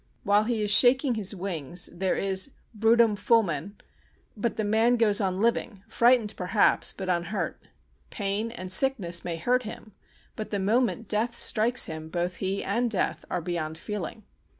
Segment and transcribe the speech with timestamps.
[0.23, 3.75] While he is shaking his wings, there is brutum fulmen
[4.35, 7.61] but the man goes on living, frightened, perhaps, but unhurt;
[8.09, 9.91] pain and sickness may hurt him
[10.35, 14.23] but the moment Death strikes him both he and Death are beyond feeling.